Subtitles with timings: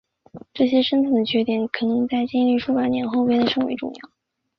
[0.51, 4.09] 这些深层的缺点可能在经历数百万年后变得甚为重要。